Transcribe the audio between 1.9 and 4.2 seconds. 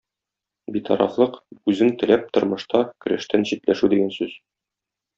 теләп тормышта көрәштән читләшү дигән